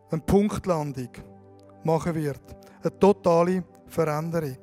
[0.09, 1.09] eine Punktlandung
[1.83, 2.41] machen wird.
[2.81, 4.57] Eine totale Veränderung.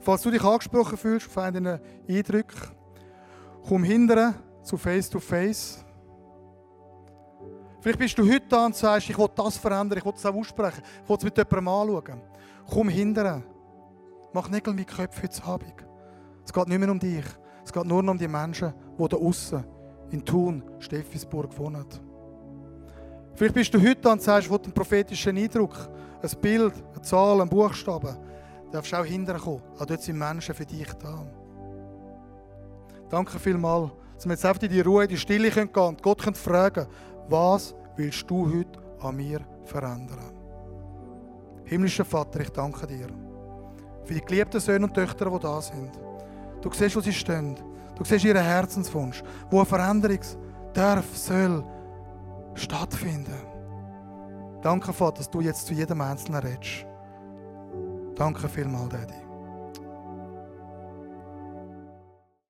[0.00, 2.52] Falls du dich angesprochen fühlst auf einen Eindruck,
[3.66, 5.84] komm hinterher zu Face to Face.
[7.82, 10.34] Vielleicht bist du heute da und sagst, ich will das verändern, ich will das auch
[10.34, 12.20] aussprechen, ich will es mit jemandem anschauen.
[12.70, 13.42] Komm hinterher.
[14.32, 15.74] Mach Nägel mit Köpfen heute Abend.
[16.44, 17.24] Es geht nicht mehr um dich.
[17.64, 19.64] Es geht nur noch um die Menschen, die da außen
[20.10, 21.84] in Thun, Steffisburg wohnen.
[23.34, 25.76] Vielleicht bist du heute da und sagst, ich will einen prophetischen Eindruck,
[26.22, 28.16] ein Bild, eine Zahl, einen Buchstaben.
[28.66, 29.60] Du darfst auch hinterkommen.
[29.76, 31.26] Auch dort sind Menschen für dich da.
[33.10, 36.02] Danke vielmals, dass wir jetzt einfach in die Ruhe, in die Stille gehen können und
[36.02, 36.86] Gott können fragen
[37.32, 40.32] was willst du heute an mir verändern?
[41.64, 43.08] Himmlischer Vater, ich danke dir
[44.04, 45.90] für die geliebten Söhne und Töchter, die da sind.
[46.60, 47.56] Du siehst, wo sie stehen.
[47.96, 50.20] Du siehst ihren Herzenswunsch, wo eine Veränderung
[50.74, 51.64] darf, soll,
[52.54, 53.46] stattfinden.
[54.60, 56.86] Danke, Vater, dass du jetzt zu jedem Einzelnen redest.
[58.14, 59.21] Danke vielmals, Daddy.